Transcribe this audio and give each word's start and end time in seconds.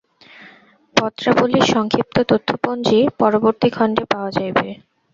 পত্রাবলীর 0.95 1.65
সংক্ষিপ্ত 1.73 2.15
তথ্যপঞ্জী 2.31 2.99
পরবর্তী 3.19 3.67
খণ্ডে 3.69 4.03
পাওয়া 4.11 4.29
যাইবে। 4.31 4.67